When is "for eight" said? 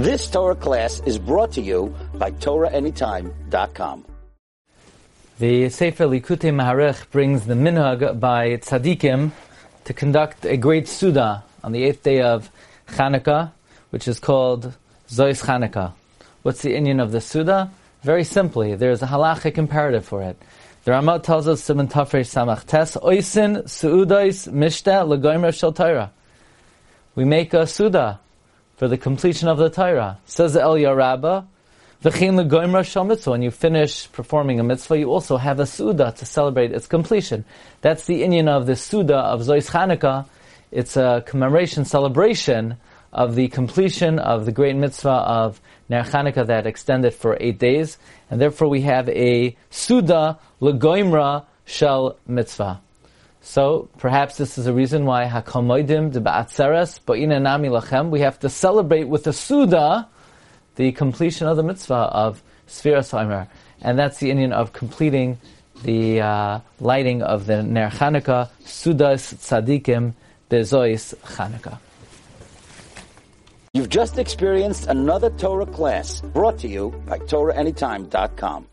47.12-47.58